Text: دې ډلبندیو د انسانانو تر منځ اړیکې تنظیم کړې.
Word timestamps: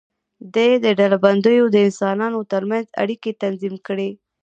دې 0.55 0.67
ډلبندیو 0.99 1.65
د 1.71 1.75
انسانانو 1.87 2.39
تر 2.51 2.61
منځ 2.69 2.85
اړیکې 3.01 3.31
تنظیم 3.41 3.75
کړې. 3.87 4.09